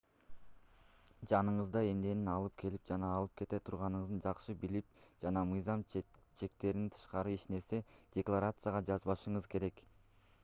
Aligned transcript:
жаныңызда 1.31 1.81
эмнени 1.87 2.25
алып 2.35 2.55
келип 2.61 2.87
жана 2.91 3.09
алып 3.17 3.35
кете 3.41 3.59
турганыңызды 3.67 4.17
жакшы 4.25 4.55
билип 4.63 5.05
жана 5.25 5.43
мыйзам 5.49 5.83
чектеринен 5.95 6.91
тышкары 6.95 7.35
эч 7.41 7.45
нерсени 7.57 7.99
декларацияга 8.17 8.81
жазбашыңыз 8.91 9.49
керек 9.53 9.83